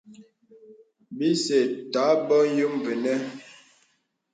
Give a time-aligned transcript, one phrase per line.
[1.17, 1.59] Bìsê
[1.93, 3.13] tà bòŋ yòm vənə.